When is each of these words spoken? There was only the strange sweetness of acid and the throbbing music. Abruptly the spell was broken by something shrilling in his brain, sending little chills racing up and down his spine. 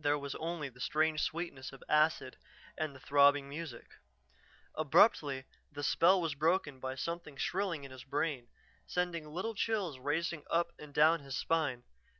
There 0.00 0.18
was 0.18 0.34
only 0.34 0.68
the 0.68 0.80
strange 0.80 1.22
sweetness 1.22 1.70
of 1.72 1.84
acid 1.88 2.36
and 2.76 2.92
the 2.92 2.98
throbbing 2.98 3.48
music. 3.48 3.90
Abruptly 4.74 5.44
the 5.70 5.84
spell 5.84 6.20
was 6.20 6.34
broken 6.34 6.80
by 6.80 6.96
something 6.96 7.36
shrilling 7.36 7.84
in 7.84 7.92
his 7.92 8.02
brain, 8.02 8.48
sending 8.88 9.28
little 9.30 9.54
chills 9.54 10.00
racing 10.00 10.42
up 10.50 10.72
and 10.76 10.92
down 10.92 11.20
his 11.20 11.36
spine. 11.38 11.84